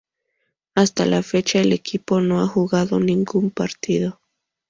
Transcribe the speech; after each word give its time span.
Hasta 0.73 1.05
la 1.05 1.21
fecha 1.21 1.59
el 1.59 1.73
equipo 1.73 2.21
no 2.21 2.41
ha 2.41 2.47
jugado 2.47 2.99
ningún 2.99 3.51
partido. 3.51 4.19